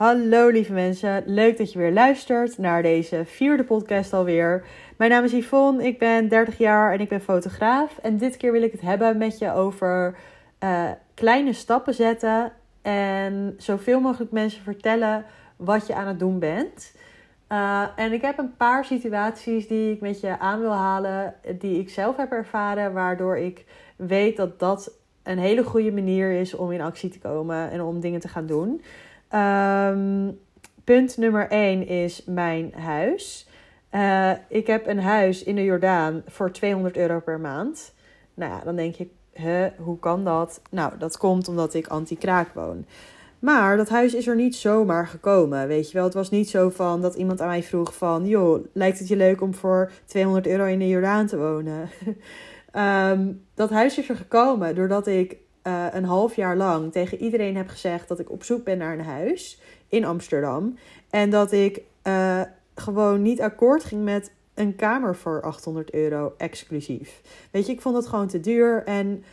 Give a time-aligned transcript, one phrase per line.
[0.00, 4.64] Hallo lieve mensen, leuk dat je weer luistert naar deze vierde podcast alweer.
[4.96, 7.98] Mijn naam is Yvonne, ik ben 30 jaar en ik ben fotograaf.
[7.98, 10.16] En dit keer wil ik het hebben met je over
[10.64, 12.52] uh, kleine stappen zetten
[12.82, 15.24] en zoveel mogelijk mensen vertellen
[15.56, 16.96] wat je aan het doen bent.
[17.48, 21.80] Uh, en ik heb een paar situaties die ik met je aan wil halen, die
[21.80, 23.64] ik zelf heb ervaren, waardoor ik
[23.96, 24.92] weet dat dat
[25.22, 28.46] een hele goede manier is om in actie te komen en om dingen te gaan
[28.46, 28.82] doen.
[29.34, 30.38] Um,
[30.84, 33.48] punt nummer 1 is mijn huis.
[33.94, 37.94] Uh, ik heb een huis in de Jordaan voor 200 euro per maand.
[38.34, 40.62] Nou ja, dan denk je, huh, hoe kan dat?
[40.70, 42.86] Nou, dat komt omdat ik anti-kraak woon.
[43.38, 46.04] Maar dat huis is er niet zomaar gekomen, weet je wel.
[46.04, 48.26] Het was niet zo van dat iemand aan mij vroeg van...
[48.26, 51.88] joh, lijkt het je leuk om voor 200 euro in de Jordaan te wonen?
[52.76, 57.56] um, dat huis is er gekomen doordat ik uh, een half jaar lang tegen iedereen
[57.56, 58.08] heb gezegd...
[58.08, 60.76] dat ik op zoek ben naar een huis in Amsterdam.
[61.10, 62.40] En dat ik uh,
[62.74, 67.20] gewoon niet akkoord ging met een kamer voor 800 euro exclusief.
[67.50, 69.24] Weet je, ik vond het gewoon te duur en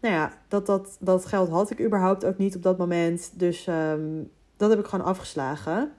[0.00, 3.30] nou ja, dat, dat, dat geld had ik überhaupt ook niet op dat moment.
[3.34, 5.92] Dus um, dat heb ik gewoon afgeslagen.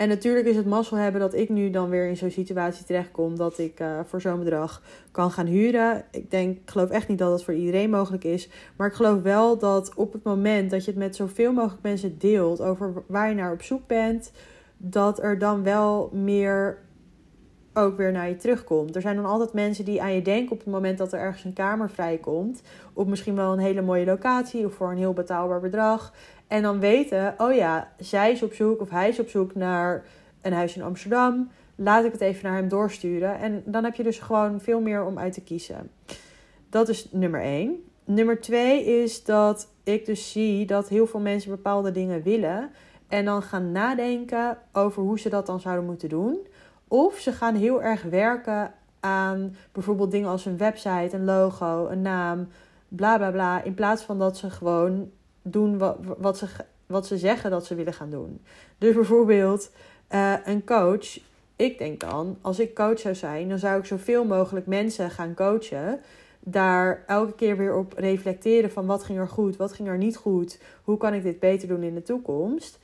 [0.00, 3.36] En natuurlijk is het mazzel hebben dat ik nu dan weer in zo'n situatie terechtkom
[3.36, 6.04] dat ik uh, voor zo'n bedrag kan gaan huren.
[6.10, 8.48] Ik denk, ik geloof echt niet dat dat voor iedereen mogelijk is.
[8.76, 12.18] Maar ik geloof wel dat op het moment dat je het met zoveel mogelijk mensen
[12.18, 14.32] deelt over waar je naar op zoek bent,
[14.76, 16.78] dat er dan wel meer
[17.74, 18.94] ook weer naar je terugkomt.
[18.94, 21.44] Er zijn dan altijd mensen die aan je denken op het moment dat er ergens
[21.44, 22.62] een kamer vrijkomt.
[22.92, 26.12] Op misschien wel een hele mooie locatie of voor een heel betaalbaar bedrag.
[26.46, 30.04] En dan weten, oh ja, zij is op zoek of hij is op zoek naar
[30.40, 31.50] een huis in Amsterdam.
[31.74, 33.38] Laat ik het even naar hem doorsturen.
[33.38, 35.90] En dan heb je dus gewoon veel meer om uit te kiezen.
[36.70, 37.84] Dat is nummer één.
[38.04, 42.70] Nummer twee is dat ik dus zie dat heel veel mensen bepaalde dingen willen.
[43.08, 46.38] En dan gaan nadenken over hoe ze dat dan zouden moeten doen.
[46.92, 52.02] Of ze gaan heel erg werken aan bijvoorbeeld dingen als een website, een logo, een
[52.02, 52.48] naam,
[52.88, 53.62] bla bla bla.
[53.62, 55.10] In plaats van dat ze gewoon
[55.42, 55.78] doen
[56.18, 56.46] wat, ze,
[56.86, 58.40] wat ze zeggen dat ze willen gaan doen.
[58.78, 59.70] Dus bijvoorbeeld
[60.10, 61.18] uh, een coach.
[61.56, 65.34] Ik denk dan, als ik coach zou zijn, dan zou ik zoveel mogelijk mensen gaan
[65.34, 66.00] coachen.
[66.40, 70.16] Daar elke keer weer op reflecteren van wat ging er goed, wat ging er niet
[70.16, 70.60] goed.
[70.84, 72.78] Hoe kan ik dit beter doen in de toekomst?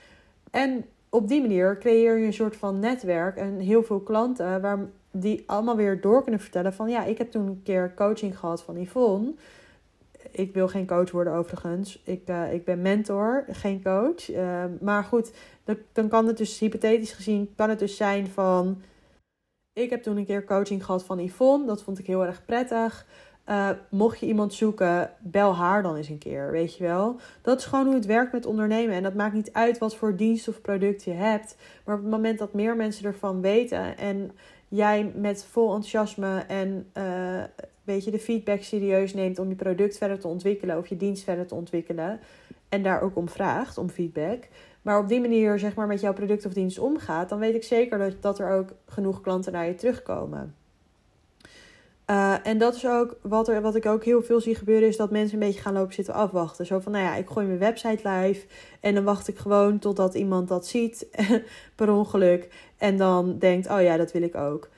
[0.51, 0.85] En
[1.17, 4.79] op die manier creëer je een soort van netwerk en heel veel klanten waar
[5.11, 8.63] die allemaal weer door kunnen vertellen van ja, ik heb toen een keer coaching gehad
[8.63, 9.35] van Yvonne.
[10.31, 12.03] Ik wil geen coach worden overigens.
[12.05, 14.31] Ik, uh, ik ben mentor, geen coach.
[14.31, 15.33] Uh, maar goed,
[15.65, 18.83] dan, dan kan het dus hypothetisch gezien kan het dus zijn van
[19.73, 21.67] ik heb toen een keer coaching gehad van Yvonne.
[21.67, 23.07] Dat vond ik heel erg prettig.
[23.49, 27.17] Uh, mocht je iemand zoeken, bel haar dan eens een keer, weet je wel.
[27.43, 28.95] Dat is gewoon hoe het werkt met ondernemen.
[28.95, 31.57] En dat maakt niet uit wat voor dienst of product je hebt.
[31.85, 34.31] Maar op het moment dat meer mensen ervan weten en
[34.69, 37.43] jij met vol enthousiasme en uh,
[37.85, 41.25] weet je, de feedback serieus neemt om je product verder te ontwikkelen of je dienst
[41.25, 42.21] verder te ontwikkelen.
[42.69, 44.49] En daar ook om vraagt, om feedback.
[44.83, 47.65] Maar op die manier zeg maar met jouw product of dienst omgaat, dan weet ik
[47.65, 50.55] zeker dat, dat er ook genoeg klanten naar je terugkomen.
[52.11, 54.97] Uh, en dat is ook wat, er, wat ik ook heel veel zie gebeuren, is
[54.97, 56.67] dat mensen een beetje gaan lopen zitten afwachten.
[56.67, 58.47] Zo van, nou ja, ik gooi mijn website live
[58.81, 61.07] en dan wacht ik gewoon totdat iemand dat ziet
[61.77, 62.49] per ongeluk.
[62.77, 64.69] En dan denkt, oh ja, dat wil ik ook.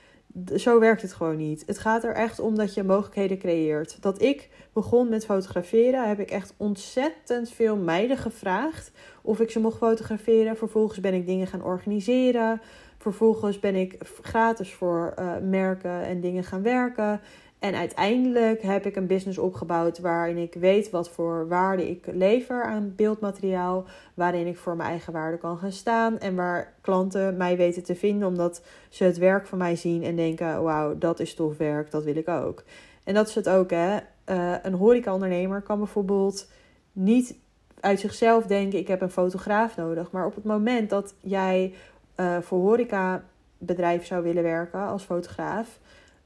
[0.56, 1.62] Zo werkt het gewoon niet.
[1.66, 4.02] Het gaat er echt om dat je mogelijkheden creëert.
[4.02, 8.90] Dat ik begon met fotograferen, heb ik echt ontzettend veel meiden gevraagd
[9.22, 10.56] of ik ze mocht fotograferen.
[10.56, 12.60] Vervolgens ben ik dingen gaan organiseren.
[12.98, 17.20] Vervolgens ben ik gratis voor uh, merken en dingen gaan werken.
[17.58, 22.64] En uiteindelijk heb ik een business opgebouwd waarin ik weet wat voor waarde ik lever
[22.64, 23.84] aan beeldmateriaal.
[24.14, 26.18] Waarin ik voor mijn eigen waarde kan gaan staan.
[26.18, 30.16] En waar klanten mij weten te vinden omdat ze het werk van mij zien en
[30.16, 32.62] denken: wauw, dat is tof werk, dat wil ik ook.
[33.04, 33.96] En dat is het ook, hè.
[34.30, 36.50] Uh, een horecaondernemer kan bijvoorbeeld
[36.92, 37.36] niet
[37.80, 40.10] uit zichzelf denken: ik heb een fotograaf nodig.
[40.10, 41.74] Maar op het moment dat jij
[42.20, 45.78] uh, voor horecabedrijf zou willen werken als fotograaf.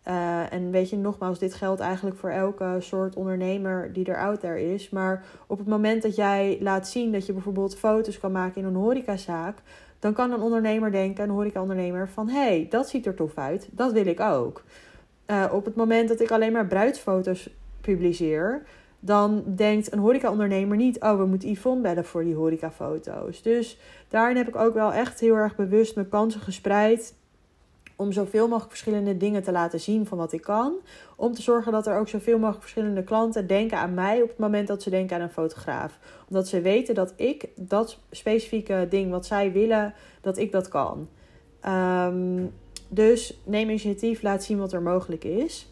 [0.08, 4.40] Uh, en weet je, nogmaals, dit geldt eigenlijk voor elke soort ondernemer die er out
[4.40, 4.90] there is.
[4.90, 8.66] Maar op het moment dat jij laat zien dat je bijvoorbeeld foto's kan maken in
[8.66, 9.58] een horecazaak,
[9.98, 13.68] dan kan een ondernemer denken, een horecaondernemer, van hé, hey, dat ziet er tof uit,
[13.70, 14.62] dat wil ik ook.
[15.26, 17.50] Uh, op het moment dat ik alleen maar bruidsfoto's
[17.80, 18.62] publiceer,
[19.04, 23.42] dan denkt een horecaondernemer niet: oh, we moeten Yvonne bellen voor die horecafoto's.
[23.42, 23.78] Dus
[24.08, 27.14] daarin heb ik ook wel echt heel erg bewust mijn kansen gespreid
[27.96, 30.74] om zoveel mogelijk verschillende dingen te laten zien van wat ik kan.
[31.16, 34.38] Om te zorgen dat er ook zoveel mogelijk verschillende klanten denken aan mij op het
[34.38, 35.98] moment dat ze denken aan een fotograaf.
[36.28, 41.08] Omdat ze weten dat ik dat specifieke ding wat zij willen, dat ik dat kan.
[41.60, 42.46] Ehm,
[42.88, 45.71] dus neem initiatief, laat zien wat er mogelijk is.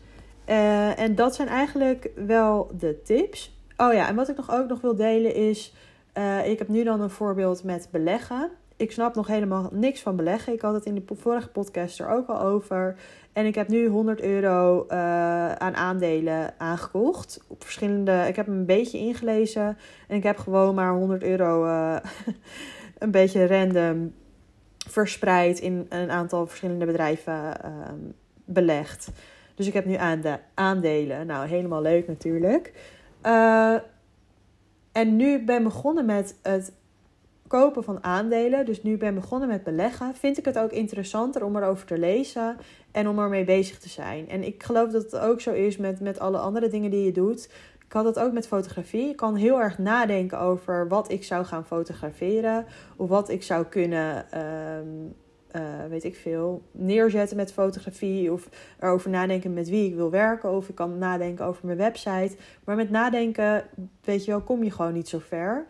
[0.50, 3.58] Uh, en dat zijn eigenlijk wel de tips.
[3.76, 5.74] Oh ja, en wat ik nog ook nog wil delen is...
[6.18, 8.50] Uh, ik heb nu dan een voorbeeld met beleggen.
[8.76, 10.52] Ik snap nog helemaal niks van beleggen.
[10.52, 12.96] Ik had het in de vorige podcast er ook al over.
[13.32, 17.40] En ik heb nu 100 euro uh, aan aandelen aangekocht.
[17.46, 18.24] Op verschillende.
[18.28, 19.78] Ik heb hem een beetje ingelezen.
[20.08, 21.64] En ik heb gewoon maar 100 euro
[22.98, 24.14] een beetje random
[24.88, 27.56] verspreid in een aantal verschillende bedrijven
[28.44, 29.10] belegd.
[29.60, 29.96] Dus ik heb nu
[30.54, 31.26] aandelen.
[31.26, 32.72] Nou, helemaal leuk natuurlijk.
[33.26, 33.74] Uh,
[34.92, 36.72] en nu ben begonnen met het
[37.46, 38.66] kopen van aandelen.
[38.66, 40.14] Dus nu ben begonnen met beleggen.
[40.14, 42.56] Vind ik het ook interessanter om erover te lezen
[42.92, 44.28] en om ermee bezig te zijn.
[44.28, 47.12] En ik geloof dat het ook zo is met, met alle andere dingen die je
[47.12, 47.44] doet.
[47.86, 49.08] Ik had het ook met fotografie.
[49.08, 52.66] Ik kan heel erg nadenken over wat ik zou gaan fotograferen.
[52.96, 54.40] Of wat ik zou kunnen uh,
[55.90, 58.48] weet ik veel, neerzetten met fotografie of
[58.80, 62.36] erover nadenken met wie ik wil werken of ik kan nadenken over mijn website.
[62.64, 63.64] Maar met nadenken,
[64.04, 65.66] weet je wel, kom je gewoon niet zo ver.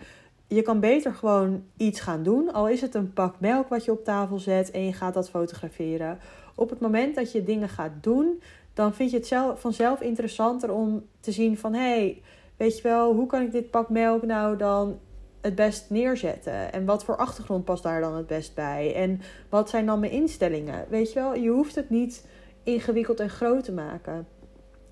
[0.47, 3.93] Je kan beter gewoon iets gaan doen, al is het een pak melk wat je
[3.93, 6.19] op tafel zet en je gaat dat fotograferen.
[6.55, 8.43] Op het moment dat je dingen gaat doen,
[8.75, 12.23] dan vind je het zelf, vanzelf interessanter om te zien van hey,
[12.57, 14.99] weet je wel, hoe kan ik dit pak melk nou dan
[15.41, 16.73] het best neerzetten?
[16.73, 18.95] En wat voor achtergrond past daar dan het best bij?
[18.95, 20.85] En wat zijn dan mijn instellingen?
[20.89, 22.27] Weet je wel, je hoeft het niet
[22.63, 24.27] ingewikkeld en groot te maken.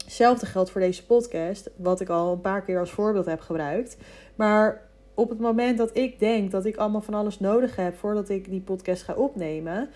[0.05, 3.97] Hetzelfde geldt voor deze podcast, wat ik al een paar keer als voorbeeld heb gebruikt.
[4.35, 8.29] Maar op het moment dat ik denk dat ik allemaal van alles nodig heb voordat
[8.29, 9.89] ik die podcast ga opnemen,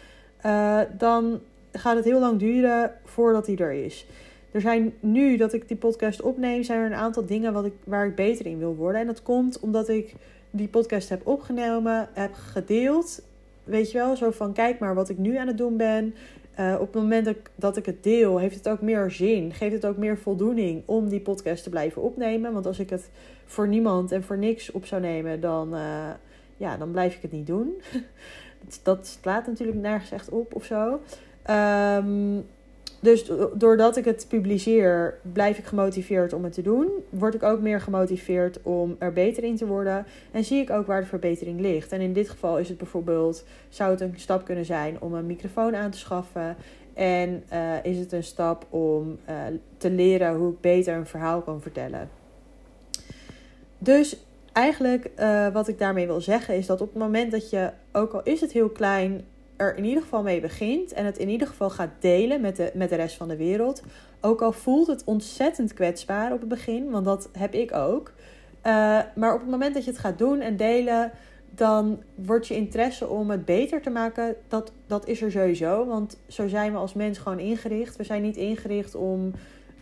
[0.47, 1.41] uh, dan
[1.73, 4.07] gaat het heel lang duren voordat die er is.
[4.53, 7.73] Er zijn nu dat ik die podcast opneem, zijn er een aantal dingen wat ik,
[7.85, 9.01] waar ik beter in wil worden.
[9.01, 10.15] En dat komt omdat ik
[10.53, 13.23] die podcast heb opgenomen, heb gedeeld.
[13.65, 16.15] Weet je wel, zo van kijk maar wat ik nu aan het doen ben.
[16.59, 19.53] Uh, op het moment dat ik, het deel, heeft het ook meer zin.
[19.53, 22.53] Geeft het ook meer voldoening om die podcast te blijven opnemen.
[22.53, 23.11] Want als ik het
[23.45, 26.11] voor niemand en voor niks op zou nemen, dan, uh,
[26.57, 27.83] ja, dan blijf ik het niet doen.
[28.83, 31.01] dat, slaat natuurlijk nergens echt op of zo.
[31.51, 32.45] Um,
[33.03, 36.89] dus doordat ik het publiceer, blijf ik gemotiveerd om het te doen.
[37.09, 40.07] Word ik ook meer gemotiveerd om er beter in te worden.
[40.31, 41.93] En zie ik ook waar de verbetering ligt.
[41.93, 45.27] En in dit geval is het bijvoorbeeld, zou het een stap kunnen zijn om een
[45.27, 46.57] microfoon aan te schaffen.
[46.95, 49.37] En uh, is het een stap om uh,
[49.77, 52.09] te leren hoe ik beter een verhaal kan vertellen.
[53.79, 54.17] Dus
[54.53, 58.13] eigenlijk uh, wat ik daarmee wil zeggen is dat op het moment dat je, ook
[58.13, 59.25] al is het heel klein,
[59.71, 62.89] in ieder geval mee begint en het in ieder geval gaat delen met de, met
[62.89, 63.83] de rest van de wereld.
[64.21, 68.13] Ook al voelt het ontzettend kwetsbaar op het begin, want dat heb ik ook.
[68.67, 71.13] Uh, maar op het moment dat je het gaat doen en delen,
[71.51, 75.87] dan wordt je interesse om het beter te maken, dat, dat is er sowieso.
[75.87, 77.97] Want zo zijn we als mens gewoon ingericht.
[77.97, 79.33] We zijn niet ingericht om.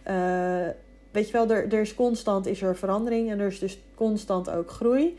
[0.09, 0.67] Uh,
[1.11, 4.50] weet je wel, er, er is constant is er verandering en er is dus constant
[4.50, 5.17] ook groei.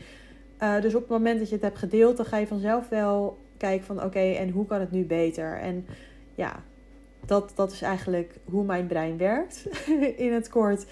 [0.62, 3.38] Uh, dus op het moment dat je het hebt gedeeld, dan ga je vanzelf wel
[3.62, 5.58] kijken van oké, en hoe kan het nu beter?
[5.58, 5.86] En
[6.34, 6.62] ja,
[7.26, 9.66] dat, dat is eigenlijk hoe mijn brein werkt
[10.26, 10.86] in het kort.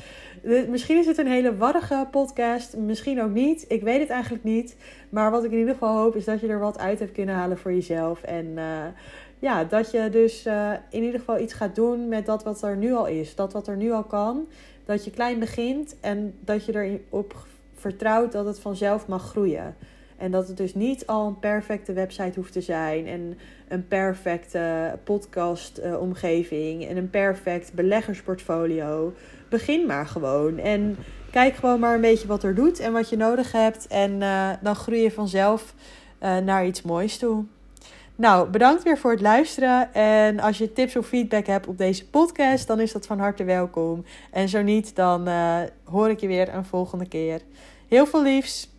[0.68, 3.64] Misschien is het een hele warrige podcast, misschien ook niet.
[3.68, 4.76] Ik weet het eigenlijk niet.
[5.08, 7.34] Maar wat ik in ieder geval hoop is dat je er wat uit hebt kunnen
[7.34, 8.22] halen voor jezelf.
[8.22, 8.84] En uh,
[9.38, 12.76] ja, dat je dus uh, in ieder geval iets gaat doen met dat wat er
[12.76, 13.34] nu al is.
[13.34, 14.46] Dat wat er nu al kan.
[14.84, 19.76] Dat je klein begint en dat je erop vertrouwt dat het vanzelf mag groeien.
[20.20, 23.06] En dat het dus niet al een perfecte website hoeft te zijn.
[23.06, 26.88] En een perfecte podcast-omgeving.
[26.88, 29.12] en een perfect beleggersportfolio.
[29.48, 30.58] Begin maar gewoon.
[30.58, 30.96] En
[31.30, 33.86] kijk gewoon maar een beetje wat er doet en wat je nodig hebt.
[33.86, 35.74] En uh, dan groei je vanzelf
[36.22, 37.44] uh, naar iets moois toe.
[38.16, 39.94] Nou, bedankt weer voor het luisteren.
[39.94, 43.44] En als je tips of feedback hebt op deze podcast, dan is dat van harte
[43.44, 44.04] welkom.
[44.30, 47.40] En zo niet, dan uh, hoor ik je weer een volgende keer.
[47.88, 48.69] Heel veel liefs.